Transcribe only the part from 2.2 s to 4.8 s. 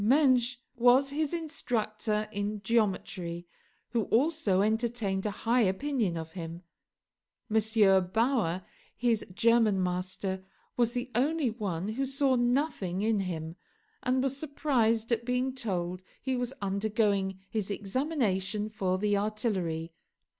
in geometry, who also